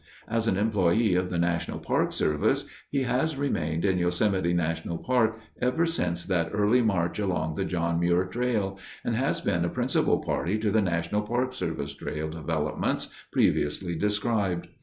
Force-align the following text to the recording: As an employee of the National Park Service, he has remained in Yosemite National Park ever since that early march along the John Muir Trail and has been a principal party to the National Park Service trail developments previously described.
As 0.27 0.47
an 0.47 0.57
employee 0.57 1.13
of 1.13 1.29
the 1.29 1.37
National 1.37 1.77
Park 1.77 2.11
Service, 2.11 2.65
he 2.89 3.03
has 3.03 3.35
remained 3.37 3.85
in 3.85 3.99
Yosemite 3.99 4.51
National 4.51 4.97
Park 4.97 5.39
ever 5.61 5.85
since 5.85 6.25
that 6.25 6.49
early 6.51 6.81
march 6.81 7.19
along 7.19 7.53
the 7.53 7.65
John 7.65 7.99
Muir 7.99 8.25
Trail 8.25 8.79
and 9.03 9.13
has 9.13 9.41
been 9.41 9.63
a 9.63 9.69
principal 9.69 10.17
party 10.17 10.57
to 10.57 10.71
the 10.71 10.81
National 10.81 11.21
Park 11.21 11.53
Service 11.53 11.93
trail 11.93 12.29
developments 12.31 13.13
previously 13.31 13.93
described. 13.95 14.69